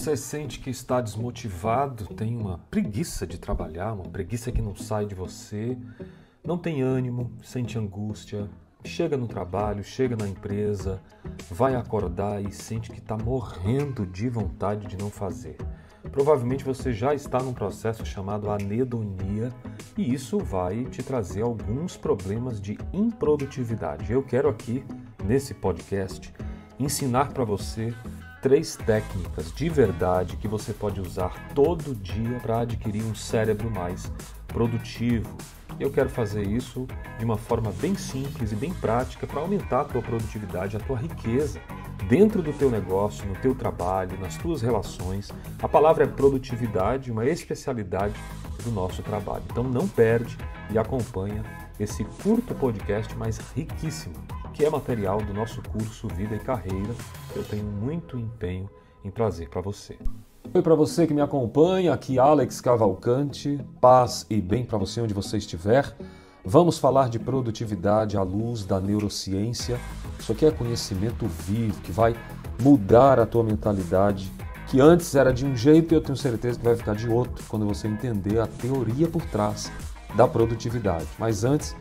Você 0.00 0.16
sente 0.16 0.60
que 0.60 0.70
está 0.70 0.98
desmotivado, 0.98 2.06
tem 2.14 2.34
uma 2.34 2.56
preguiça 2.70 3.26
de 3.26 3.36
trabalhar, 3.36 3.92
uma 3.92 4.08
preguiça 4.08 4.50
que 4.50 4.62
não 4.62 4.74
sai 4.74 5.04
de 5.04 5.14
você, 5.14 5.76
não 6.42 6.56
tem 6.56 6.80
ânimo, 6.80 7.30
sente 7.42 7.78
angústia, 7.78 8.48
chega 8.82 9.14
no 9.14 9.28
trabalho, 9.28 9.84
chega 9.84 10.16
na 10.16 10.26
empresa, 10.26 11.02
vai 11.50 11.74
acordar 11.74 12.42
e 12.42 12.50
sente 12.50 12.90
que 12.90 12.98
está 12.98 13.14
morrendo 13.14 14.06
de 14.06 14.26
vontade 14.30 14.86
de 14.86 14.96
não 14.96 15.10
fazer. 15.10 15.58
Provavelmente 16.10 16.64
você 16.64 16.94
já 16.94 17.14
está 17.14 17.42
num 17.42 17.52
processo 17.52 18.06
chamado 18.06 18.50
anedonia 18.50 19.52
e 19.98 20.14
isso 20.14 20.38
vai 20.38 20.86
te 20.86 21.02
trazer 21.02 21.42
alguns 21.42 21.98
problemas 21.98 22.58
de 22.58 22.78
improdutividade. 22.90 24.10
Eu 24.10 24.22
quero 24.22 24.48
aqui, 24.48 24.82
nesse 25.22 25.52
podcast, 25.52 26.32
ensinar 26.78 27.34
para 27.34 27.44
você 27.44 27.94
três 28.40 28.76
técnicas 28.76 29.52
de 29.52 29.68
verdade 29.68 30.36
que 30.36 30.48
você 30.48 30.72
pode 30.72 31.00
usar 31.00 31.52
todo 31.54 31.94
dia 31.94 32.38
para 32.40 32.60
adquirir 32.60 33.02
um 33.02 33.14
cérebro 33.14 33.70
mais 33.70 34.10
produtivo. 34.48 35.36
Eu 35.78 35.90
quero 35.90 36.08
fazer 36.08 36.46
isso 36.46 36.86
de 37.18 37.24
uma 37.24 37.36
forma 37.36 37.72
bem 37.80 37.94
simples 37.94 38.52
e 38.52 38.56
bem 38.56 38.72
prática 38.74 39.26
para 39.26 39.40
aumentar 39.40 39.82
a 39.82 39.84
tua 39.84 40.02
produtividade, 40.02 40.76
a 40.76 40.80
tua 40.80 40.96
riqueza 40.96 41.60
dentro 42.08 42.42
do 42.42 42.52
teu 42.52 42.70
negócio, 42.70 43.26
no 43.26 43.34
teu 43.36 43.54
trabalho, 43.54 44.18
nas 44.18 44.36
tuas 44.36 44.62
relações. 44.62 45.30
A 45.62 45.68
palavra 45.68 46.04
é 46.04 46.06
produtividade, 46.06 47.10
uma 47.10 47.24
especialidade 47.26 48.14
do 48.64 48.70
nosso 48.70 49.02
trabalho. 49.02 49.44
Então 49.50 49.64
não 49.64 49.86
perde 49.86 50.36
e 50.70 50.78
acompanha 50.78 51.42
esse 51.78 52.04
curto 52.04 52.54
podcast 52.54 53.14
mais 53.16 53.38
riquíssimo 53.54 54.39
que 54.52 54.64
é 54.64 54.70
material 54.70 55.22
do 55.22 55.32
nosso 55.32 55.62
curso 55.62 56.08
Vida 56.08 56.34
e 56.34 56.38
Carreira, 56.38 56.94
que 57.32 57.38
eu 57.38 57.44
tenho 57.44 57.64
muito 57.64 58.18
empenho 58.18 58.68
em 59.04 59.10
trazer 59.10 59.48
para 59.48 59.60
você. 59.60 59.98
Oi 60.52 60.62
para 60.62 60.74
você 60.74 61.06
que 61.06 61.14
me 61.14 61.20
acompanha, 61.20 61.92
aqui 61.92 62.18
Alex 62.18 62.60
Cavalcante, 62.60 63.64
paz 63.80 64.26
e 64.28 64.40
bem 64.40 64.64
para 64.64 64.78
você 64.78 65.00
onde 65.00 65.14
você 65.14 65.36
estiver. 65.36 65.94
Vamos 66.44 66.78
falar 66.78 67.08
de 67.08 67.18
produtividade 67.18 68.16
à 68.16 68.22
luz 68.22 68.64
da 68.64 68.80
neurociência. 68.80 69.78
Isso 70.18 70.32
aqui 70.32 70.46
é 70.46 70.50
conhecimento 70.50 71.26
vivo 71.26 71.80
que 71.82 71.92
vai 71.92 72.16
mudar 72.60 73.20
a 73.20 73.26
tua 73.26 73.44
mentalidade, 73.44 74.30
que 74.66 74.80
antes 74.80 75.14
era 75.14 75.32
de 75.32 75.46
um 75.46 75.54
jeito 75.54 75.92
e 75.92 75.96
eu 75.96 76.00
tenho 76.00 76.16
certeza 76.16 76.58
que 76.58 76.64
vai 76.64 76.76
ficar 76.76 76.94
de 76.94 77.08
outro 77.08 77.44
quando 77.48 77.66
você 77.66 77.86
entender 77.86 78.40
a 78.40 78.46
teoria 78.46 79.06
por 79.06 79.22
trás 79.26 79.70
da 80.14 80.26
produtividade. 80.26 81.06
Mas 81.18 81.44
antes, 81.44 81.76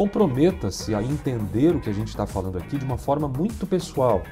comprometa-se 0.00 0.94
a 0.94 1.02
entender 1.02 1.76
o 1.76 1.80
que 1.82 1.90
a 1.90 1.92
gente 1.92 2.08
está 2.08 2.26
falando 2.26 2.56
aqui 2.56 2.78
de 2.78 2.86
uma 2.86 2.96
forma 2.96 3.28
muito 3.28 3.66
pessoal. 3.66 4.22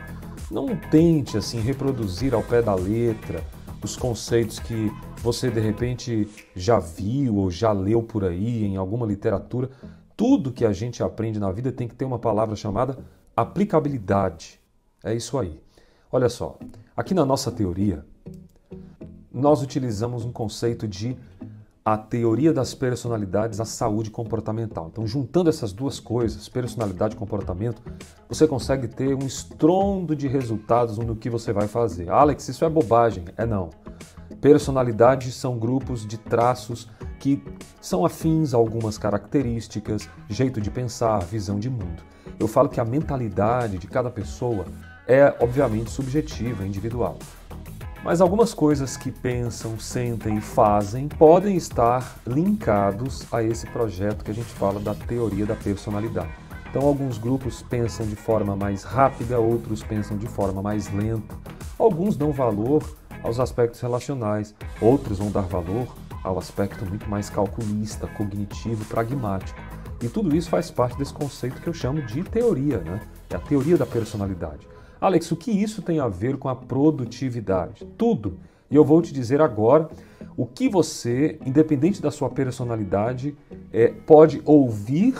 Não 0.50 0.74
tente 0.74 1.36
assim 1.36 1.60
reproduzir 1.60 2.32
ao 2.32 2.42
pé 2.42 2.62
da 2.62 2.74
letra 2.74 3.44
os 3.84 3.94
conceitos 3.94 4.58
que 4.58 4.90
você 5.22 5.50
de 5.50 5.60
repente 5.60 6.26
já 6.56 6.78
viu 6.78 7.36
ou 7.36 7.50
já 7.50 7.70
leu 7.70 8.02
por 8.02 8.24
aí 8.24 8.64
em 8.64 8.78
alguma 8.78 9.04
literatura. 9.04 9.68
Tudo 10.16 10.52
que 10.52 10.64
a 10.64 10.72
gente 10.72 11.02
aprende 11.02 11.38
na 11.38 11.52
vida 11.52 11.70
tem 11.70 11.86
que 11.86 11.94
ter 11.94 12.06
uma 12.06 12.18
palavra 12.18 12.56
chamada 12.56 12.98
aplicabilidade. 13.36 14.58
É 15.04 15.14
isso 15.14 15.36
aí. 15.36 15.60
Olha 16.10 16.30
só, 16.30 16.58
aqui 16.96 17.12
na 17.12 17.26
nossa 17.26 17.52
teoria, 17.52 18.06
nós 19.30 19.60
utilizamos 19.60 20.24
um 20.24 20.32
conceito 20.32 20.88
de 20.88 21.14
a 21.92 21.96
teoria 21.96 22.52
das 22.52 22.74
personalidades 22.74 23.60
à 23.60 23.64
saúde 23.64 24.10
comportamental. 24.10 24.88
Então, 24.92 25.06
juntando 25.06 25.48
essas 25.48 25.72
duas 25.72 25.98
coisas, 25.98 26.46
personalidade 26.46 27.14
e 27.14 27.18
comportamento, 27.18 27.80
você 28.28 28.46
consegue 28.46 28.88
ter 28.88 29.14
um 29.14 29.26
estrondo 29.26 30.14
de 30.14 30.28
resultados 30.28 30.98
no 30.98 31.16
que 31.16 31.30
você 31.30 31.50
vai 31.50 31.66
fazer. 31.66 32.10
Alex, 32.10 32.46
isso 32.48 32.62
é 32.62 32.68
bobagem. 32.68 33.24
É 33.38 33.46
não. 33.46 33.70
Personalidades 34.38 35.34
são 35.34 35.58
grupos 35.58 36.06
de 36.06 36.18
traços 36.18 36.90
que 37.18 37.42
são 37.80 38.04
afins 38.04 38.52
a 38.52 38.58
algumas 38.58 38.98
características, 38.98 40.08
jeito 40.28 40.60
de 40.60 40.70
pensar, 40.70 41.18
visão 41.20 41.58
de 41.58 41.70
mundo. 41.70 42.02
Eu 42.38 42.46
falo 42.46 42.68
que 42.68 42.80
a 42.80 42.84
mentalidade 42.84 43.78
de 43.78 43.86
cada 43.86 44.10
pessoa 44.10 44.66
é, 45.06 45.34
obviamente, 45.40 45.90
subjetiva, 45.90 46.66
individual. 46.66 47.16
Mas 48.08 48.22
algumas 48.22 48.54
coisas 48.54 48.96
que 48.96 49.12
pensam, 49.12 49.78
sentem 49.78 50.38
e 50.38 50.40
fazem 50.40 51.08
podem 51.08 51.58
estar 51.58 52.18
linkados 52.26 53.30
a 53.30 53.42
esse 53.42 53.66
projeto 53.66 54.24
que 54.24 54.30
a 54.30 54.34
gente 54.34 54.48
fala 54.48 54.80
da 54.80 54.94
teoria 54.94 55.44
da 55.44 55.54
personalidade. 55.54 56.30
Então, 56.70 56.86
alguns 56.86 57.18
grupos 57.18 57.60
pensam 57.60 58.06
de 58.06 58.16
forma 58.16 58.56
mais 58.56 58.82
rápida, 58.82 59.38
outros 59.38 59.82
pensam 59.82 60.16
de 60.16 60.26
forma 60.26 60.62
mais 60.62 60.90
lenta. 60.90 61.36
Alguns 61.78 62.16
dão 62.16 62.32
valor 62.32 62.82
aos 63.22 63.38
aspectos 63.38 63.82
relacionais, 63.82 64.54
outros 64.80 65.18
vão 65.18 65.30
dar 65.30 65.42
valor 65.42 65.94
ao 66.24 66.38
aspecto 66.38 66.86
muito 66.86 67.10
mais 67.10 67.28
calculista, 67.28 68.06
cognitivo, 68.06 68.86
pragmático. 68.86 69.60
E 70.00 70.08
tudo 70.08 70.34
isso 70.34 70.48
faz 70.48 70.70
parte 70.70 70.96
desse 70.96 71.12
conceito 71.12 71.60
que 71.60 71.68
eu 71.68 71.74
chamo 71.74 72.00
de 72.00 72.22
teoria, 72.22 72.78
né? 72.78 73.02
É 73.28 73.36
a 73.36 73.38
teoria 73.38 73.76
da 73.76 73.84
personalidade. 73.84 74.66
Alex, 75.00 75.30
o 75.30 75.36
que 75.36 75.50
isso 75.50 75.80
tem 75.80 76.00
a 76.00 76.08
ver 76.08 76.36
com 76.36 76.48
a 76.48 76.56
produtividade? 76.56 77.86
Tudo. 77.96 78.38
E 78.70 78.74
eu 78.74 78.84
vou 78.84 79.00
te 79.00 79.12
dizer 79.12 79.40
agora 79.40 79.88
o 80.36 80.44
que 80.44 80.68
você, 80.68 81.38
independente 81.46 82.02
da 82.02 82.10
sua 82.10 82.28
personalidade, 82.28 83.36
é, 83.72 83.88
pode 83.88 84.42
ouvir 84.44 85.14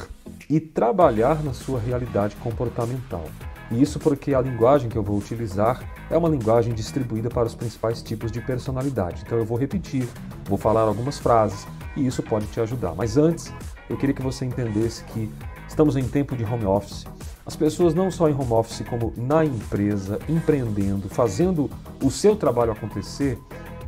e 0.50 0.58
trabalhar 0.58 1.42
na 1.44 1.52
sua 1.52 1.78
realidade 1.78 2.34
comportamental. 2.36 3.24
E 3.70 3.80
isso 3.80 4.00
porque 4.00 4.34
a 4.34 4.40
linguagem 4.40 4.88
que 4.88 4.96
eu 4.96 5.02
vou 5.02 5.16
utilizar 5.16 5.82
é 6.10 6.16
uma 6.16 6.28
linguagem 6.28 6.74
distribuída 6.74 7.28
para 7.28 7.46
os 7.46 7.54
principais 7.54 8.02
tipos 8.02 8.32
de 8.32 8.40
personalidade. 8.40 9.22
Então 9.24 9.38
eu 9.38 9.44
vou 9.44 9.58
repetir, 9.58 10.08
vou 10.44 10.58
falar 10.58 10.82
algumas 10.82 11.18
frases 11.18 11.66
e 11.96 12.06
isso 12.06 12.22
pode 12.22 12.46
te 12.46 12.60
ajudar. 12.60 12.94
Mas 12.94 13.16
antes, 13.16 13.52
eu 13.88 13.96
queria 13.96 14.14
que 14.14 14.22
você 14.22 14.44
entendesse 14.44 15.04
que 15.04 15.30
estamos 15.68 15.96
em 15.96 16.08
tempo 16.08 16.34
de 16.34 16.44
home 16.44 16.64
office 16.64 17.04
as 17.48 17.56
pessoas 17.56 17.94
não 17.94 18.10
só 18.10 18.28
em 18.28 18.34
home 18.34 18.53
office, 18.53 18.86
como 18.86 19.10
na 19.16 19.42
empresa, 19.42 20.19
empreendendo, 20.28 21.09
fazendo 21.09 21.70
o 22.04 22.10
seu 22.10 22.36
trabalho 22.36 22.72
acontecer, 22.72 23.38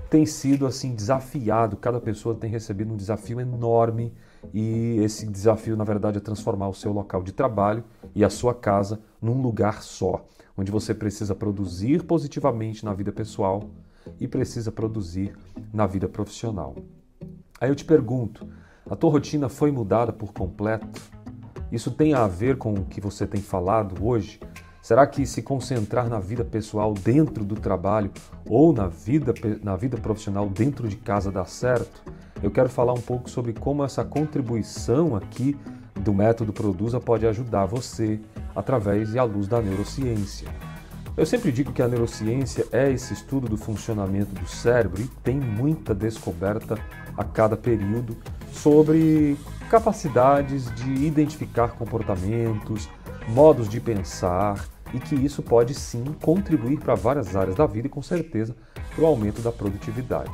tem 0.08 0.24
sido 0.24 0.66
assim 0.66 0.94
desafiado. 0.94 1.76
Cada 1.76 2.00
pessoa 2.00 2.34
tem 2.34 2.50
recebido 2.50 2.94
um 2.94 2.96
desafio 2.96 3.38
enorme 3.38 4.14
e 4.54 4.96
esse 5.02 5.26
desafio, 5.26 5.76
na 5.76 5.84
verdade, 5.84 6.16
é 6.16 6.20
transformar 6.22 6.70
o 6.70 6.74
seu 6.74 6.90
local 6.90 7.22
de 7.22 7.32
trabalho 7.32 7.84
e 8.14 8.24
a 8.24 8.30
sua 8.30 8.54
casa 8.54 8.98
num 9.20 9.42
lugar 9.42 9.82
só, 9.82 10.24
onde 10.56 10.72
você 10.72 10.94
precisa 10.94 11.34
produzir 11.34 12.02
positivamente 12.04 12.82
na 12.82 12.94
vida 12.94 13.12
pessoal 13.12 13.68
e 14.18 14.26
precisa 14.26 14.72
produzir 14.72 15.36
na 15.70 15.86
vida 15.86 16.08
profissional. 16.08 16.74
Aí 17.60 17.68
eu 17.68 17.76
te 17.76 17.84
pergunto, 17.84 18.48
a 18.88 18.96
tua 18.96 19.10
rotina 19.10 19.50
foi 19.50 19.70
mudada 19.70 20.14
por 20.14 20.32
completo? 20.32 21.19
Isso 21.72 21.90
tem 21.90 22.14
a 22.14 22.26
ver 22.26 22.56
com 22.56 22.74
o 22.74 22.84
que 22.84 23.00
você 23.00 23.26
tem 23.26 23.40
falado 23.40 24.04
hoje? 24.04 24.40
Será 24.82 25.06
que 25.06 25.26
se 25.26 25.42
concentrar 25.42 26.08
na 26.08 26.18
vida 26.18 26.44
pessoal 26.44 26.94
dentro 26.94 27.44
do 27.44 27.54
trabalho 27.54 28.10
ou 28.46 28.72
na 28.72 28.88
vida, 28.88 29.32
na 29.62 29.76
vida 29.76 29.96
profissional 29.98 30.48
dentro 30.48 30.88
de 30.88 30.96
casa 30.96 31.30
dá 31.30 31.44
certo? 31.44 32.02
Eu 32.42 32.50
quero 32.50 32.68
falar 32.68 32.94
um 32.94 33.00
pouco 33.00 33.28
sobre 33.28 33.52
como 33.52 33.84
essa 33.84 34.02
contribuição 34.02 35.14
aqui 35.14 35.56
do 35.94 36.14
método 36.14 36.52
Produza 36.52 36.98
pode 36.98 37.26
ajudar 37.26 37.66
você 37.66 38.18
através 38.56 39.14
e 39.14 39.18
à 39.18 39.22
luz 39.22 39.46
da 39.46 39.60
neurociência. 39.60 40.48
Eu 41.16 41.26
sempre 41.26 41.52
digo 41.52 41.72
que 41.72 41.82
a 41.82 41.88
neurociência 41.88 42.66
é 42.72 42.90
esse 42.90 43.12
estudo 43.12 43.48
do 43.48 43.58
funcionamento 43.58 44.34
do 44.34 44.48
cérebro 44.48 45.02
e 45.02 45.08
tem 45.22 45.38
muita 45.38 45.94
descoberta 45.94 46.78
a 47.16 47.22
cada 47.22 47.56
período 47.56 48.16
sobre 48.50 49.36
capacidades 49.70 50.74
de 50.74 51.06
identificar 51.06 51.68
comportamentos, 51.68 52.90
modos 53.28 53.68
de 53.68 53.80
pensar 53.80 54.66
e 54.92 54.98
que 54.98 55.14
isso 55.14 55.44
pode 55.44 55.74
sim 55.74 56.04
contribuir 56.20 56.80
para 56.80 56.96
várias 56.96 57.36
áreas 57.36 57.54
da 57.54 57.66
vida 57.66 57.86
e 57.86 57.90
com 57.90 58.02
certeza 58.02 58.56
para 58.92 59.04
o 59.04 59.06
aumento 59.06 59.40
da 59.40 59.52
produtividade. 59.52 60.32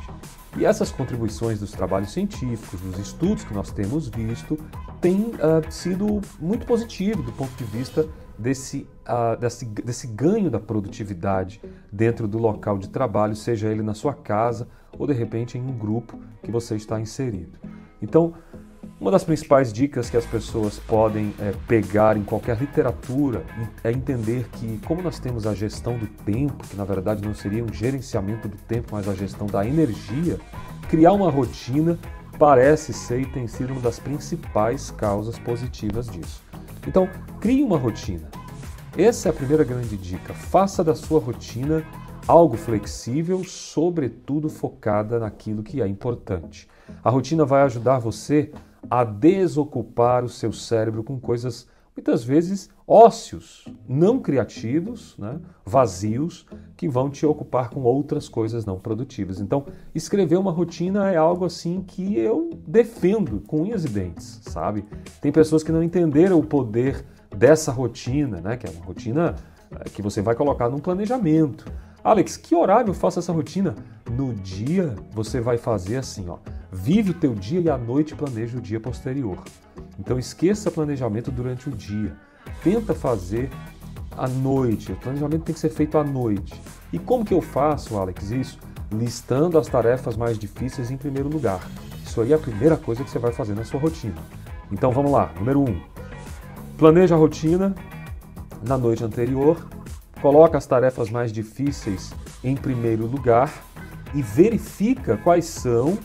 E 0.57 0.65
essas 0.65 0.91
contribuições 0.91 1.59
dos 1.59 1.71
trabalhos 1.71 2.11
científicos, 2.11 2.81
dos 2.81 2.97
estudos 2.97 3.43
que 3.43 3.53
nós 3.53 3.69
temos 3.69 4.07
visto, 4.09 4.57
têm 4.99 5.21
uh, 5.21 5.71
sido 5.71 6.19
muito 6.39 6.65
positivo 6.65 7.21
do 7.21 7.31
ponto 7.31 7.55
de 7.55 7.63
vista 7.65 8.07
desse, 8.39 8.89
uh, 9.07 9.39
desse, 9.39 9.65
desse 9.65 10.07
ganho 10.07 10.49
da 10.49 10.59
produtividade 10.59 11.61
dentro 11.91 12.27
do 12.27 12.39
local 12.39 12.79
de 12.79 12.89
trabalho, 12.89 13.35
seja 13.35 13.67
ele 13.67 13.83
na 13.83 13.93
sua 13.93 14.15
casa 14.15 14.67
ou 14.97 15.05
de 15.05 15.13
repente 15.13 15.59
em 15.59 15.61
um 15.61 15.77
grupo 15.77 16.19
que 16.41 16.49
você 16.49 16.75
está 16.75 16.99
inserido. 16.99 17.59
Então, 18.01 18.33
uma 18.99 19.11
das 19.11 19.23
principais 19.23 19.71
dicas 19.71 20.09
que 20.09 20.17
as 20.17 20.25
pessoas 20.25 20.79
podem 20.79 21.31
é, 21.39 21.53
pegar 21.67 22.17
em 22.17 22.23
qualquer 22.23 22.57
literatura 22.57 23.45
é 23.83 23.91
entender 23.91 24.49
que, 24.53 24.79
como 24.87 25.03
nós 25.03 25.19
temos 25.19 25.45
a 25.45 25.53
gestão 25.53 25.97
do 25.99 26.07
tempo, 26.07 26.67
que 26.67 26.75
na 26.75 26.83
verdade 26.83 27.25
não 27.25 27.35
seria 27.35 27.63
um 27.63 27.71
gerenciamento 27.71 28.47
do 28.47 28.57
tempo, 28.57 28.89
mas 28.93 29.07
a 29.07 29.13
gestão 29.13 29.45
da 29.45 29.65
energia, 29.65 30.39
criar 30.89 31.13
uma 31.13 31.29
rotina 31.29 31.99
parece 32.39 32.91
ser 32.91 33.21
e 33.21 33.25
tem 33.27 33.47
sido 33.47 33.71
uma 33.71 33.81
das 33.81 33.99
principais 33.99 34.89
causas 34.89 35.37
positivas 35.37 36.07
disso. 36.07 36.41
Então, 36.87 37.07
crie 37.39 37.63
uma 37.63 37.77
rotina. 37.77 38.27
Essa 38.97 39.29
é 39.29 39.31
a 39.31 39.33
primeira 39.33 39.63
grande 39.63 39.95
dica. 39.95 40.33
Faça 40.33 40.83
da 40.83 40.95
sua 40.95 41.19
rotina 41.19 41.83
algo 42.27 42.57
flexível, 42.57 43.43
sobretudo 43.43 44.49
focada 44.49 45.19
naquilo 45.19 45.61
que 45.61 45.83
é 45.83 45.87
importante. 45.87 46.67
A 47.03 47.11
rotina 47.11 47.45
vai 47.45 47.61
ajudar 47.61 47.99
você 47.99 48.51
a 48.89 49.03
desocupar 49.03 50.23
o 50.23 50.29
seu 50.29 50.51
cérebro 50.51 51.03
com 51.03 51.19
coisas 51.19 51.67
muitas 51.97 52.23
vezes 52.23 52.69
ócios, 52.87 53.65
não 53.89 54.19
criativos, 54.19 55.15
né, 55.17 55.39
vazios, 55.65 56.45
que 56.77 56.87
vão 56.87 57.09
te 57.09 57.25
ocupar 57.25 57.71
com 57.71 57.81
outras 57.81 58.29
coisas 58.29 58.65
não 58.65 58.79
produtivas. 58.79 59.41
Então, 59.41 59.65
escrever 59.95 60.37
uma 60.37 60.51
rotina 60.51 61.11
é 61.11 61.17
algo 61.17 61.43
assim 61.43 61.81
que 61.81 62.15
eu 62.17 62.51
defendo 62.67 63.41
com 63.47 63.63
unhas 63.63 63.83
e 63.83 63.89
dentes, 63.89 64.39
sabe? 64.43 64.85
Tem 65.19 65.31
pessoas 65.31 65.63
que 65.63 65.71
não 65.71 65.81
entenderam 65.81 66.37
o 66.39 66.45
poder 66.45 67.03
dessa 67.35 67.71
rotina, 67.71 68.39
né, 68.39 68.55
que 68.55 68.67
é 68.67 68.69
uma 68.69 68.85
rotina 68.85 69.35
eh, 69.71 69.89
que 69.89 70.01
você 70.01 70.21
vai 70.21 70.35
colocar 70.35 70.69
num 70.69 70.79
planejamento. 70.79 71.65
Alex, 72.03 72.37
que 72.37 72.55
horário 72.55 72.91
eu 72.91 72.93
faço 72.93 73.19
essa 73.19 73.33
rotina? 73.33 73.75
No 74.09 74.33
dia 74.33 74.95
você 75.11 75.41
vai 75.41 75.57
fazer 75.57 75.97
assim, 75.97 76.29
ó. 76.29 76.37
Vive 76.71 77.11
o 77.11 77.13
teu 77.13 77.33
dia 77.33 77.59
e 77.59 77.69
à 77.69 77.77
noite 77.77 78.15
planeja 78.15 78.57
o 78.57 78.61
dia 78.61 78.79
posterior. 78.79 79.37
Então 79.99 80.19
esqueça 80.19 80.69
planejamento 80.69 81.31
durante 81.31 81.69
o 81.69 81.71
dia. 81.71 82.13
Tenta 82.63 82.93
fazer 82.93 83.49
à 84.17 84.27
noite. 84.27 84.91
O 84.91 84.95
planejamento 84.95 85.43
tem 85.43 85.53
que 85.53 85.61
ser 85.61 85.69
feito 85.69 85.97
à 85.97 86.03
noite. 86.03 86.59
E 86.91 86.99
como 86.99 87.23
que 87.23 87.33
eu 87.33 87.41
faço, 87.41 87.97
Alex, 87.97 88.31
isso? 88.31 88.59
Listando 88.91 89.57
as 89.57 89.67
tarefas 89.67 90.17
mais 90.17 90.37
difíceis 90.37 90.91
em 90.91 90.97
primeiro 90.97 91.29
lugar. 91.29 91.59
Isso 92.03 92.21
aí 92.21 92.31
é 92.31 92.35
a 92.35 92.39
primeira 92.39 92.75
coisa 92.75 93.03
que 93.03 93.09
você 93.09 93.19
vai 93.19 93.31
fazer 93.31 93.53
na 93.53 93.63
sua 93.63 93.79
rotina. 93.79 94.21
Então 94.71 94.91
vamos 94.91 95.11
lá. 95.11 95.31
Número 95.37 95.61
1. 95.61 95.63
Um, 95.63 95.81
planeja 96.77 97.15
a 97.15 97.17
rotina 97.17 97.75
na 98.65 98.77
noite 98.77 99.03
anterior. 99.03 99.57
Coloca 100.21 100.57
as 100.57 100.65
tarefas 100.65 101.09
mais 101.09 101.31
difíceis 101.31 102.13
em 102.43 102.55
primeiro 102.55 103.05
lugar 103.05 103.53
e 104.13 104.21
verifica 104.21 105.17
quais 105.17 105.45
são 105.45 105.97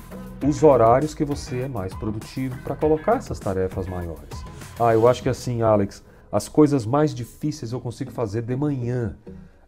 os 0.45 0.63
horários 0.63 1.15
que 1.15 1.25
você 1.25 1.61
é 1.61 1.69
mais 1.69 1.95
produtivo 1.95 2.57
para 2.63 2.75
colocar 2.75 3.17
essas 3.17 3.39
tarefas 3.39 3.87
maiores. 3.87 4.45
Ah, 4.79 4.93
eu 4.93 5.07
acho 5.07 5.23
que 5.23 5.29
assim, 5.29 5.63
Alex, 5.63 6.03
as 6.31 6.49
coisas 6.49 6.85
mais 6.85 7.15
difíceis 7.15 7.73
eu 7.73 7.81
consigo 7.81 8.11
fazer 8.11 8.43
de 8.43 8.57
manhã. 8.57 9.17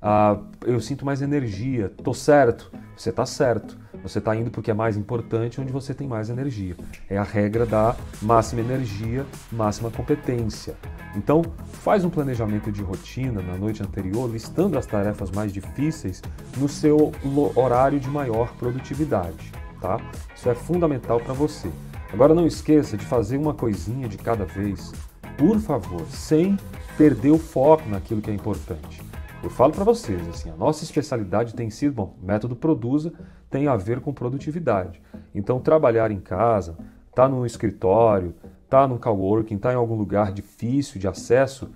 Ah, 0.03 0.39
eu 0.67 0.81
sinto 0.81 1.05
mais 1.07 1.23
energia. 1.23 1.93
Tô 2.03 2.13
certo? 2.13 2.73
Você 2.97 3.13
tá 3.13 3.25
certo. 3.25 3.79
Você 4.03 4.19
está 4.19 4.37
indo 4.37 4.51
porque 4.51 4.71
é 4.71 4.75
mais 4.75 4.97
importante, 4.97 5.61
onde 5.61 5.73
você 5.73 5.95
tem 5.95 6.07
mais 6.07 6.29
energia. 6.29 6.77
É 7.09 7.17
a 7.17 7.23
regra 7.23 7.65
da 7.65 7.97
máxima 8.21 8.61
energia, 8.61 9.25
máxima 9.51 9.91
competência. 9.91 10.75
Então, 11.17 11.43
faz 11.73 12.05
um 12.05 12.11
planejamento 12.11 12.71
de 12.71 12.83
rotina 12.83 13.41
na 13.41 13.57
noite 13.57 13.83
anterior, 13.83 14.29
listando 14.31 14.77
as 14.77 14.85
tarefas 14.85 15.31
mais 15.31 15.53
difíceis 15.53 16.21
no 16.59 16.69
seu 16.69 17.13
horário 17.57 17.99
de 17.99 18.11
maior 18.11 18.53
produtividade 18.57 19.64
tá? 19.81 19.99
Isso 20.35 20.49
é 20.49 20.55
fundamental 20.55 21.21
para 21.21 21.33
você. 21.33 21.71
Agora 22.13 22.35
não 22.35 22.47
esqueça 22.47 22.97
de 22.97 23.05
fazer 23.05 23.37
uma 23.37 23.55
coisinha 23.55 24.09
de 24.09 24.17
cada 24.17 24.45
vez, 24.45 24.93
por 25.37 25.59
favor, 25.59 26.03
sem 26.09 26.57
perder 26.97 27.31
o 27.31 27.39
foco 27.39 27.89
naquilo 27.89 28.21
que 28.21 28.31
é 28.31 28.35
importante. 28.35 29.03
Eu 29.43 29.51
falo 29.51 29.73
para 29.73 29.85
vocês, 29.85 30.27
assim, 30.29 30.49
a 30.49 30.57
nossa 30.57 30.85
especialidade 30.85 31.55
tem 31.55 31.69
sido, 31.69 31.93
bom, 31.93 32.17
método 32.23 32.57
Produza 32.57 33.13
tem 33.51 33.69
a 33.69 33.77
ver 33.77 34.01
com 34.01 34.13
produtividade. 34.13 35.03
Então, 35.35 35.61
trabalhar 35.61 36.11
em 36.11 36.19
casa, 36.19 36.79
tá 37.15 37.29
no 37.29 37.45
escritório, 37.45 38.35
tá 38.71 38.89
no 38.89 38.99
coworking, 38.99 39.59
tá 39.59 39.73
em 39.73 39.77
algum 39.77 39.97
lugar 39.97 40.33
difícil 40.33 41.01
de 41.01 41.07
acesso, 41.07 41.71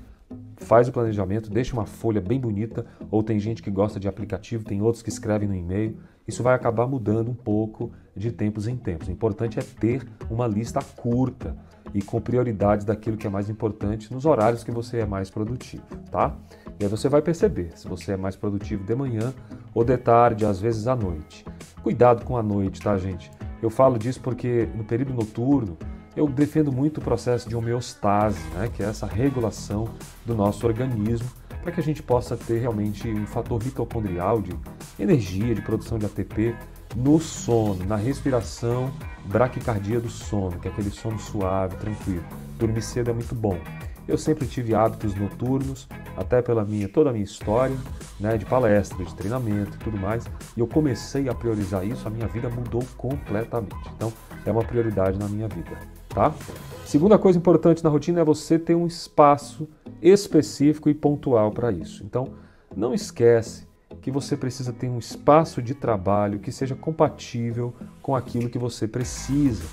faz 0.57 0.89
o 0.89 0.93
planejamento, 0.93 1.51
deixa 1.51 1.75
uma 1.75 1.85
folha 1.85 2.21
bem 2.21 2.41
bonita, 2.41 2.87
ou 3.11 3.23
tem 3.23 3.39
gente 3.39 3.63
que 3.63 3.71
gosta 3.71 4.01
de 4.01 4.09
aplicativo, 4.09 4.65
tem 4.65 4.81
outros 4.81 5.03
que 5.03 5.09
escrevem 5.09 5.49
no 5.49 5.55
e-mail 5.55 5.99
isso 6.29 6.43
vai 6.43 6.55
acabar 6.55 6.87
mudando 6.87 7.31
um 7.31 7.35
pouco 7.35 7.91
de 8.15 8.31
tempos 8.31 8.69
em 8.69 8.77
tempos. 8.77 9.09
O 9.09 9.11
importante 9.11 9.59
é 9.59 9.63
ter 9.63 10.07
uma 10.31 10.47
lista 10.47 10.81
curta 10.97 11.57
e 11.95 12.03
com 12.03 12.21
prioridades 12.21 12.85
daquilo 12.85 13.17
que 13.17 13.27
é 13.27 13.31
mais 13.31 13.49
importante 13.49 14.13
nos 14.13 14.27
horários 14.27 14.63
que 14.63 14.71
você 14.71 14.99
é 14.99 15.07
mais 15.07 15.31
produtivo, 15.31 15.83
tá? 16.11 16.37
E 16.79 16.85
aí 16.85 16.91
você 16.91 17.09
vai 17.09 17.23
perceber 17.23 17.73
se 17.75 17.89
você 17.89 18.13
é 18.13 18.17
mais 18.17 18.37
produtivo 18.37 18.85
de 18.85 18.95
manhã 18.95 19.33
ou 19.75 19.83
de 19.83 19.97
tarde, 19.97 20.45
às 20.45 20.61
vezes 20.61 20.87
à 20.87 20.95
noite. 20.95 21.45
Cuidado 21.83 22.25
com 22.27 22.37
a 22.37 22.43
noite, 22.43 22.83
tá, 22.83 22.97
gente? 22.99 23.31
Eu 23.63 23.71
falo 23.71 23.99
disso 23.99 24.21
porque 24.21 24.69
no 24.75 24.85
período 24.85 25.15
noturno 25.15 25.79
eu 26.15 26.29
defendo 26.29 26.71
muito 26.71 26.99
o 26.99 27.01
processo 27.01 27.49
de 27.49 27.57
homeostase, 27.57 28.41
né, 28.51 28.69
que 28.69 28.83
é 28.83 28.87
essa 28.87 29.07
regulação 29.07 29.89
do 30.27 30.35
nosso 30.35 30.67
organismo 30.67 31.29
para 31.63 31.73
que 31.73 31.81
a 31.81 31.83
gente 31.83 32.03
possa 32.03 32.37
ter 32.37 32.59
realmente 32.59 33.09
um 33.09 33.27
fator 33.27 33.63
mitocondrial 33.63 34.41
de 34.41 34.53
energia, 34.99 35.55
de 35.55 35.63
produção 35.63 35.99
de 35.99 36.07
ATP 36.07 36.55
no 36.97 37.21
sono, 37.21 37.85
na 37.85 37.97
respiração 37.97 38.91
braquicardia 39.27 40.01
do 40.01 40.09
sono, 40.09 40.59
que 40.59 40.69
é 40.69 40.71
aquele 40.71 40.91
sono 40.91 41.19
suave, 41.19 41.77
tranquilo. 41.77 42.25
Dormir 42.59 42.83
cedo 42.83 43.11
é 43.11 43.13
muito 43.13 43.35
bom. 43.35 43.59
Eu 44.07 44.17
sempre 44.17 44.47
tive 44.47 44.75
hábitos 44.75 45.15
noturnos, 45.15 45.87
até 46.17 46.41
pela 46.41 46.65
minha 46.65 46.89
toda 46.89 47.11
a 47.11 47.13
minha 47.13 47.25
história, 47.25 47.77
né, 48.19 48.39
de 48.39 48.47
palestra, 48.47 49.05
de 49.05 49.15
treinamento 49.15 49.77
e 49.77 49.79
tudo 49.79 49.99
mais, 49.99 50.25
e 50.57 50.61
eu 50.61 50.67
comecei 50.67 51.29
a 51.29 51.35
priorizar 51.35 51.87
isso, 51.87 52.09
a 52.09 52.11
minha 52.11 52.27
vida 52.27 52.49
mudou 52.49 52.83
completamente. 52.97 53.77
Então, 53.95 54.11
é 54.47 54.51
uma 54.51 54.65
prioridade 54.65 55.19
na 55.19 55.29
minha 55.29 55.47
vida, 55.47 55.79
tá? 56.09 56.33
Segunda 56.87 57.19
coisa 57.19 57.39
importante 57.39 57.85
na 57.85 57.91
rotina 57.91 58.21
é 58.21 58.25
você 58.25 58.59
ter 58.59 58.75
um 58.75 58.87
espaço 58.87 59.69
específico 60.01 60.89
e 60.89 60.95
pontual 60.95 61.53
para 61.53 61.71
isso. 61.71 62.03
Então, 62.03 62.31
não 62.75 62.95
esquece 62.95 63.68
que 64.09 64.11
você 64.11 64.39
precisa 64.39 64.73
ter 64.73 64.89
um 64.89 64.99
espaço 64.99 65.61
de 65.61 65.75
trabalho 65.75 66.39
que 66.39 66.51
seja 66.51 66.75
compatível 66.75 67.75
com 68.01 68.17
aquilo 68.17 68.49
que 68.49 68.59
você 68.59 68.89
precisa. 68.89 69.65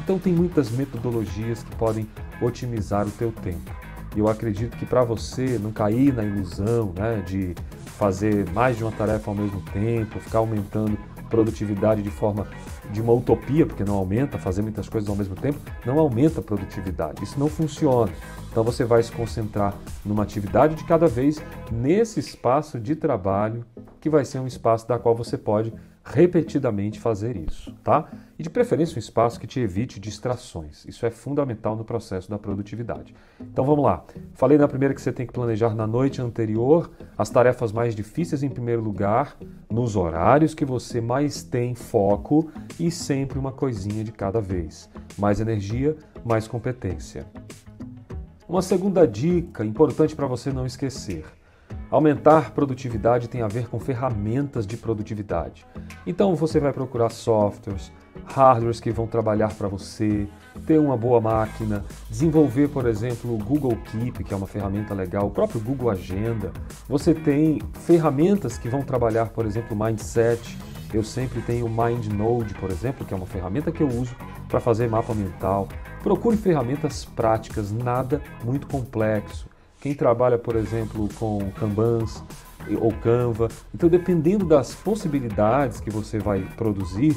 Então 0.00 0.18
tem 0.18 0.32
muitas 0.32 0.68
metodologias 0.68 1.62
que 1.62 1.76
podem 1.76 2.08
otimizar 2.42 3.06
o 3.06 3.10
teu 3.12 3.30
tempo. 3.30 3.72
E 4.16 4.18
eu 4.18 4.26
acredito 4.26 4.76
que 4.76 4.84
para 4.84 5.04
você 5.04 5.60
não 5.62 5.70
cair 5.70 6.12
na 6.12 6.24
ilusão 6.24 6.92
né, 6.96 7.22
de 7.24 7.54
fazer 7.96 8.50
mais 8.50 8.76
de 8.76 8.82
uma 8.82 8.90
tarefa 8.90 9.30
ao 9.30 9.36
mesmo 9.36 9.60
tempo, 9.72 10.18
ficar 10.18 10.38
aumentando 10.38 10.98
produtividade 11.28 12.02
de 12.02 12.10
forma 12.10 12.46
de 12.90 13.00
uma 13.00 13.12
utopia, 13.12 13.66
porque 13.66 13.84
não 13.84 13.94
aumenta, 13.94 14.38
fazer 14.38 14.62
muitas 14.62 14.88
coisas 14.88 15.08
ao 15.08 15.16
mesmo 15.16 15.34
tempo, 15.34 15.58
não 15.84 15.98
aumenta 15.98 16.40
a 16.40 16.42
produtividade. 16.42 17.22
Isso 17.22 17.38
não 17.38 17.48
funciona. 17.48 18.12
Então 18.50 18.62
você 18.62 18.84
vai 18.84 19.02
se 19.02 19.10
concentrar 19.10 19.74
numa 20.04 20.22
atividade 20.22 20.74
de 20.74 20.84
cada 20.84 21.06
vez 21.06 21.42
nesse 21.72 22.20
espaço 22.20 22.78
de 22.78 22.94
trabalho, 22.94 23.64
que 24.00 24.08
vai 24.08 24.24
ser 24.24 24.38
um 24.38 24.46
espaço 24.46 24.86
da 24.86 24.98
qual 24.98 25.14
você 25.14 25.36
pode 25.36 25.72
repetidamente 26.04 27.00
fazer 27.00 27.34
isso, 27.34 27.72
tá? 27.82 28.10
E 28.38 28.42
de 28.42 28.50
preferência 28.50 28.96
um 28.96 28.98
espaço 28.98 29.40
que 29.40 29.46
te 29.46 29.58
evite 29.58 29.98
distrações. 29.98 30.84
Isso 30.84 31.06
é 31.06 31.10
fundamental 31.10 31.74
no 31.74 31.84
processo 31.84 32.28
da 32.28 32.38
produtividade. 32.38 33.14
Então 33.40 33.64
vamos 33.64 33.82
lá. 33.82 34.04
Falei 34.34 34.58
na 34.58 34.68
primeira 34.68 34.92
que 34.94 35.00
você 35.00 35.12
tem 35.12 35.26
que 35.26 35.32
planejar 35.32 35.74
na 35.74 35.86
noite 35.86 36.20
anterior 36.20 36.90
as 37.16 37.30
tarefas 37.30 37.72
mais 37.72 37.94
difíceis 37.94 38.42
em 38.42 38.50
primeiro 38.50 38.82
lugar, 38.82 39.36
nos 39.70 39.96
horários 39.96 40.54
que 40.54 40.64
você 40.64 41.00
mais 41.00 41.42
tem 41.42 41.74
foco 41.74 42.50
e 42.78 42.90
sempre 42.90 43.38
uma 43.38 43.52
coisinha 43.52 44.04
de 44.04 44.12
cada 44.12 44.42
vez. 44.42 44.90
Mais 45.16 45.40
energia, 45.40 45.96
mais 46.22 46.46
competência. 46.46 47.26
Uma 48.46 48.60
segunda 48.60 49.08
dica 49.08 49.64
importante 49.64 50.14
para 50.14 50.26
você 50.26 50.52
não 50.52 50.66
esquecer 50.66 51.24
Aumentar 51.90 52.50
produtividade 52.50 53.28
tem 53.28 53.42
a 53.42 53.48
ver 53.48 53.68
com 53.68 53.78
ferramentas 53.78 54.66
de 54.66 54.76
produtividade. 54.76 55.66
Então 56.06 56.34
você 56.34 56.58
vai 56.58 56.72
procurar 56.72 57.10
softwares, 57.10 57.92
hardwares 58.24 58.80
que 58.80 58.90
vão 58.90 59.06
trabalhar 59.06 59.54
para 59.54 59.68
você, 59.68 60.26
ter 60.66 60.78
uma 60.78 60.96
boa 60.96 61.20
máquina, 61.20 61.84
desenvolver, 62.08 62.68
por 62.68 62.86
exemplo, 62.86 63.34
o 63.34 63.38
Google 63.38 63.76
Keep, 63.90 64.24
que 64.24 64.32
é 64.32 64.36
uma 64.36 64.46
ferramenta 64.46 64.94
legal, 64.94 65.26
o 65.26 65.30
próprio 65.30 65.60
Google 65.60 65.90
Agenda. 65.90 66.52
Você 66.88 67.14
tem 67.14 67.60
ferramentas 67.74 68.58
que 68.58 68.68
vão 68.68 68.82
trabalhar, 68.82 69.26
por 69.26 69.46
exemplo, 69.46 69.76
mindset. 69.76 70.58
Eu 70.92 71.02
sempre 71.02 71.42
tenho 71.42 71.66
o 71.66 71.68
MindNode, 71.68 72.54
por 72.54 72.70
exemplo, 72.70 73.04
que 73.04 73.12
é 73.12 73.16
uma 73.16 73.26
ferramenta 73.26 73.72
que 73.72 73.82
eu 73.82 73.88
uso 73.88 74.14
para 74.48 74.60
fazer 74.60 74.88
mapa 74.88 75.12
mental. 75.12 75.68
Procure 76.02 76.36
ferramentas 76.36 77.04
práticas, 77.04 77.72
nada 77.72 78.22
muito 78.44 78.66
complexo. 78.66 79.48
Quem 79.84 79.92
trabalha, 79.92 80.38
por 80.38 80.56
exemplo, 80.56 81.10
com 81.18 81.50
Kanbans 81.60 82.24
ou 82.80 82.90
Canva. 82.90 83.50
Então, 83.74 83.86
dependendo 83.86 84.46
das 84.46 84.74
possibilidades 84.74 85.78
que 85.78 85.90
você 85.90 86.18
vai 86.18 86.40
produzir, 86.56 87.14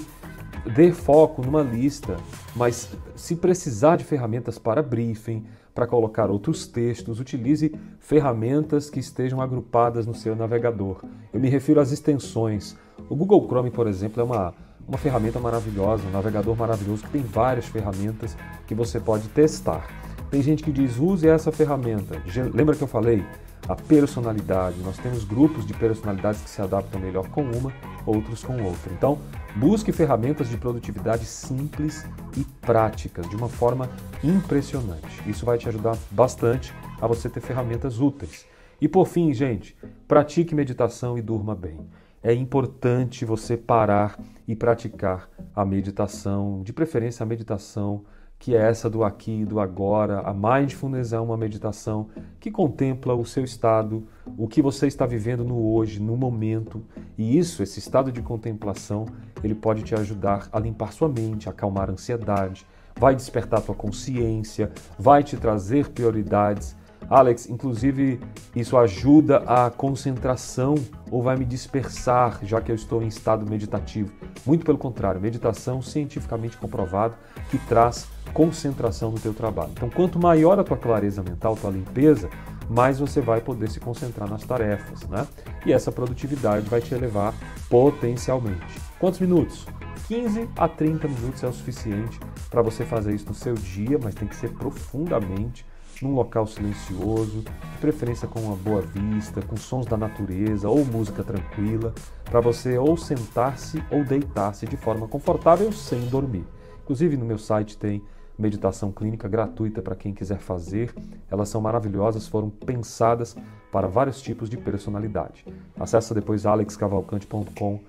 dê 0.76 0.92
foco 0.92 1.42
numa 1.42 1.64
lista, 1.64 2.18
mas 2.54 2.94
se 3.16 3.38
precisar 3.38 3.96
de 3.96 4.04
ferramentas 4.04 4.58
para 4.58 4.84
briefing, 4.84 5.46
para 5.74 5.88
colocar 5.88 6.30
outros 6.30 6.68
textos, 6.68 7.22
utilize 7.22 7.74
ferramentas 8.02 8.90
que 8.90 9.00
estejam 9.00 9.40
agrupadas 9.40 10.06
no 10.06 10.14
seu 10.14 10.36
navegador. 10.36 11.06
Eu 11.32 11.40
me 11.40 11.48
refiro 11.48 11.80
às 11.80 11.94
extensões. 11.94 12.76
O 13.10 13.16
Google 13.16 13.48
Chrome, 13.48 13.72
por 13.72 13.88
exemplo, 13.88 14.20
é 14.20 14.26
uma, 14.26 14.54
uma 14.86 14.98
ferramenta 14.98 15.40
maravilhosa, 15.40 16.06
um 16.06 16.12
navegador 16.12 16.54
maravilhoso 16.54 17.06
que 17.06 17.12
tem 17.12 17.22
várias 17.22 17.68
ferramentas 17.68 18.36
que 18.68 18.76
você 18.76 19.00
pode 19.00 19.30
testar. 19.30 19.88
Tem 20.30 20.42
gente 20.42 20.64
que 20.64 20.72
diz, 20.72 20.98
use 20.98 21.28
essa 21.28 21.52
ferramenta. 21.52 22.22
Lembra 22.54 22.76
que 22.76 22.84
eu 22.84 22.88
falei? 22.88 23.24
a 23.68 23.76
personalidade. 23.76 24.78
Nós 24.82 24.98
temos 24.98 25.24
grupos 25.24 25.66
de 25.66 25.74
personalidades 25.74 26.42
que 26.42 26.50
se 26.50 26.62
adaptam 26.62 27.00
melhor 27.00 27.28
com 27.30 27.44
uma, 27.44 27.74
outros 28.06 28.44
com 28.44 28.62
outra. 28.64 28.94
Então, 28.94 29.20
busque 29.56 29.92
ferramentas 29.92 30.50
de 30.50 30.58
produtividade 30.58 31.26
simples 31.26 32.06
e 32.38 32.44
práticas, 32.62 33.30
de 33.30 33.36
uma 33.36 33.50
forma 33.50 33.90
impressionante. 34.24 35.22
Isso 35.30 35.46
vai 35.46 35.58
te 35.58 35.68
ajudar 35.68 35.98
bastante 36.12 36.74
a 37.02 37.08
você 37.08 37.30
ter 37.30 37.42
ferramentas 37.42 38.00
úteis. 38.00 38.46
E 38.80 38.88
por 38.88 39.08
fim, 39.08 39.34
gente, 39.34 39.76
pratique 40.08 40.56
meditação 40.56 41.18
e 41.18 41.22
durma 41.22 41.56
bem. 41.56 41.80
É 42.24 42.34
importante 42.34 43.26
você 43.26 43.56
parar 43.56 44.20
e 44.48 44.56
praticar 44.56 45.30
a 45.56 45.66
meditação, 45.66 46.62
de 46.64 46.74
preferência 46.74 47.24
a 47.24 47.28
meditação 47.28 48.04
que 48.40 48.56
é 48.56 48.60
essa 48.60 48.90
do 48.90 49.04
aqui 49.04 49.46
do 49.46 49.60
agora. 49.60 50.20
A 50.20 50.34
mindfulness 50.34 51.14
é 51.14 51.20
uma 51.20 51.38
meditação 51.38 52.08
que 52.40 52.52
contempla 52.52 53.14
o 53.14 53.26
seu 53.26 53.44
estado, 53.44 54.08
o 54.38 54.48
que 54.48 54.62
você 54.62 54.88
está 54.88 55.06
vivendo 55.06 55.44
no 55.44 55.74
hoje, 55.74 56.02
no 56.02 56.16
momento. 56.16 56.84
E 57.18 57.38
isso, 57.38 57.64
esse 57.64 57.80
estado 57.80 58.12
de 58.12 58.22
contemplação, 58.22 59.06
ele 59.44 59.56
pode 59.56 59.84
te 59.84 59.96
ajudar 59.96 60.48
a 60.52 60.60
limpar 60.60 60.94
sua 60.94 61.10
mente, 61.10 61.48
a 61.48 61.52
acalmar 61.52 61.90
a 61.90 61.94
ansiedade, 61.94 62.66
vai 63.00 63.16
despertar 63.16 63.62
tua 63.62 63.76
consciência, 63.76 64.72
vai 64.98 65.24
te 65.24 65.38
trazer 65.38 65.90
prioridades 65.90 66.76
Alex, 67.10 67.50
inclusive 67.50 68.20
isso 68.56 68.78
ajuda 68.78 69.38
a 69.48 69.70
concentração 69.70 70.76
ou 71.10 71.22
vai 71.24 71.38
me 71.38 71.46
dispersar, 71.46 72.40
já 72.44 72.60
que 72.60 72.70
eu 72.70 72.76
estou 72.76 73.02
em 73.02 73.08
estado 73.08 73.50
meditativo. 73.50 74.12
Muito 74.46 74.66
pelo 74.66 74.78
contrário, 74.78 75.22
meditação 75.22 75.82
cientificamente 75.82 76.58
comprovado 76.58 77.16
que 77.50 77.58
traz 77.60 78.08
concentração 78.34 79.12
no 79.12 79.20
teu 79.20 79.34
trabalho. 79.34 79.72
Então, 79.74 79.90
quanto 79.90 80.20
maior 80.20 80.60
a 80.60 80.64
tua 80.64 80.78
clareza 80.78 81.24
mental, 81.24 81.56
tua 81.56 81.72
limpeza, 81.72 82.30
mais 82.70 83.00
você 83.00 83.22
vai 83.22 83.42
poder 83.42 83.70
se 83.70 83.80
concentrar 83.80 84.30
nas 84.30 84.44
tarefas, 84.44 85.08
né? 85.08 85.26
E 85.66 85.74
essa 85.74 85.92
produtividade 85.92 86.70
vai 86.70 86.82
te 86.82 86.94
elevar 86.94 87.34
potencialmente. 87.70 88.82
Quantos 89.00 89.20
minutos? 89.20 89.66
15 90.08 90.50
a 90.56 90.68
30 90.68 91.08
minutos 91.08 91.44
é 91.44 91.48
o 91.48 91.54
suficiente 91.54 92.20
para 92.50 92.62
você 92.62 92.86
fazer 92.86 93.14
isso 93.14 93.28
no 93.28 93.34
seu 93.34 93.54
dia, 93.54 94.00
mas 94.02 94.16
tem 94.16 94.28
que 94.28 94.36
ser 94.36 94.54
profundamente 94.54 95.66
num 96.02 96.14
local 96.14 96.46
silencioso, 96.46 97.42
de 97.42 97.78
preferência 97.80 98.28
com 98.28 98.40
uma 98.40 98.56
boa 98.56 98.82
vista, 98.82 99.42
com 99.42 99.58
sons 99.58 99.86
da 99.86 99.98
natureza 99.98 100.70
ou 100.70 100.86
música 100.86 101.24
tranquila, 101.24 101.94
para 102.24 102.40
você 102.40 102.78
ou 102.78 102.96
sentar-se 102.96 103.84
ou 103.92 104.04
deitar-se 104.04 104.66
de 104.66 104.78
forma 104.78 105.08
confortável 105.08 105.72
sem 105.72 106.00
dormir. 106.08 106.46
Inclusive 106.84 107.18
no 107.18 107.26
meu 107.26 107.38
site 107.38 107.78
tem 107.78 108.02
meditação 108.38 108.92
clínica 108.92 109.28
gratuita 109.28 109.82
para 109.82 109.96
quem 109.96 110.14
quiser 110.14 110.38
fazer. 110.40 110.94
Elas 111.30 111.50
são 111.50 111.60
maravilhosas, 111.60 112.28
foram 112.28 112.50
pensadas 112.50 113.36
para 113.72 113.88
vários 113.88 114.22
tipos 114.22 114.50
de 114.50 114.58
personalidade. 114.58 115.46
Acesse 115.80 116.14
depois 116.14 116.46
alexcavalcante.com.br 116.46 117.82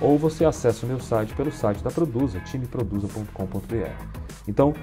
ou 0.00 0.18
você 0.18 0.44
acessa 0.44 0.86
o 0.86 0.88
meu 0.88 1.00
site 1.00 1.34
pelo 1.34 1.52
site 1.52 1.82
da 1.82 1.90
Produza, 1.90 2.40
timeproduza.com.br. 2.40 4.20
Então, 4.46 4.74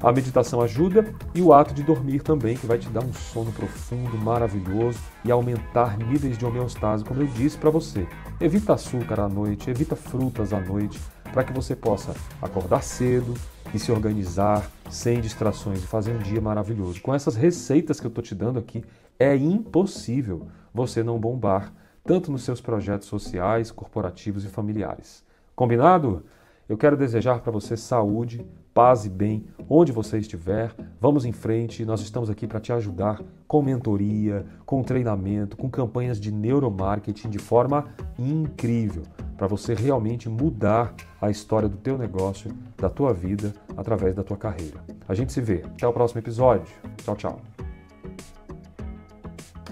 a 0.00 0.12
meditação 0.12 0.60
ajuda 0.60 1.14
e 1.34 1.40
o 1.40 1.54
ato 1.54 1.72
de 1.72 1.82
dormir 1.82 2.22
também, 2.22 2.54
que 2.54 2.66
vai 2.66 2.78
te 2.78 2.88
dar 2.90 3.02
um 3.02 3.14
sono 3.14 3.50
profundo, 3.50 4.18
maravilhoso 4.18 4.98
e 5.24 5.30
aumentar 5.30 5.96
níveis 5.96 6.36
de 6.36 6.44
homeostase, 6.44 7.02
como 7.02 7.22
eu 7.22 7.26
disse 7.26 7.56
para 7.56 7.70
você. 7.70 8.06
Evita 8.38 8.74
açúcar 8.74 9.20
à 9.20 9.28
noite, 9.28 9.70
evita 9.70 9.96
frutas 9.96 10.52
à 10.52 10.60
noite, 10.60 11.00
para 11.32 11.42
que 11.42 11.52
você 11.52 11.74
possa 11.74 12.14
acordar 12.42 12.82
cedo 12.82 13.32
e 13.74 13.78
se 13.78 13.92
organizar 13.92 14.70
sem 14.90 15.20
distrações 15.20 15.82
e 15.82 15.86
fazer 15.86 16.12
um 16.12 16.18
dia 16.18 16.40
maravilhoso. 16.40 17.00
Com 17.00 17.14
essas 17.14 17.34
receitas 17.34 18.00
que 18.00 18.06
eu 18.06 18.08
estou 18.10 18.22
te 18.22 18.34
dando 18.34 18.58
aqui, 18.58 18.84
é 19.18 19.34
impossível 19.36 20.46
você 20.72 21.02
não 21.02 21.18
bombar, 21.18 21.72
tanto 22.04 22.30
nos 22.30 22.42
seus 22.42 22.60
projetos 22.60 23.08
sociais, 23.08 23.70
corporativos 23.70 24.44
e 24.44 24.48
familiares. 24.48 25.24
Combinado? 25.54 26.24
Eu 26.68 26.76
quero 26.76 26.96
desejar 26.96 27.40
para 27.40 27.52
você 27.52 27.76
saúde, 27.76 28.44
paz 28.76 29.06
e 29.06 29.08
bem, 29.08 29.42
onde 29.70 29.90
você 29.90 30.18
estiver. 30.18 30.70
Vamos 31.00 31.24
em 31.24 31.32
frente, 31.32 31.82
nós 31.86 32.02
estamos 32.02 32.28
aqui 32.28 32.46
para 32.46 32.60
te 32.60 32.74
ajudar 32.74 33.22
com 33.48 33.62
mentoria, 33.62 34.44
com 34.66 34.82
treinamento, 34.82 35.56
com 35.56 35.70
campanhas 35.70 36.20
de 36.20 36.30
neuromarketing 36.30 37.30
de 37.30 37.38
forma 37.38 37.86
incrível, 38.18 39.04
para 39.34 39.46
você 39.46 39.72
realmente 39.72 40.28
mudar 40.28 40.94
a 41.18 41.30
história 41.30 41.70
do 41.70 41.78
teu 41.78 41.96
negócio, 41.96 42.52
da 42.76 42.90
tua 42.90 43.14
vida, 43.14 43.54
através 43.74 44.14
da 44.14 44.22
tua 44.22 44.36
carreira. 44.36 44.84
A 45.08 45.14
gente 45.14 45.32
se 45.32 45.40
vê. 45.40 45.62
Até 45.64 45.88
o 45.88 45.92
próximo 45.92 46.20
episódio. 46.20 46.66
Tchau, 46.98 47.16
tchau. 47.16 47.65